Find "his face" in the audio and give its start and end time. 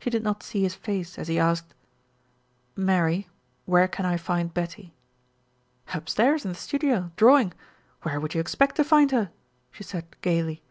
0.64-1.16